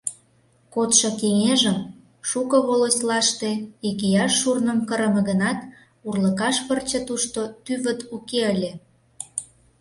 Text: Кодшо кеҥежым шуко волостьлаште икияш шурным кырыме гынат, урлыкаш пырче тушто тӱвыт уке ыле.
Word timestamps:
Кодшо 0.73 1.09
кеҥежым 1.19 1.77
шуко 2.29 2.57
волостьлаште 2.67 3.51
икияш 3.89 4.31
шурным 4.41 4.79
кырыме 4.87 5.21
гынат, 5.29 5.59
урлыкаш 6.07 6.57
пырче 6.67 6.99
тушто 7.07 7.41
тӱвыт 7.65 7.99
уке 8.15 8.39
ыле. 8.53 8.71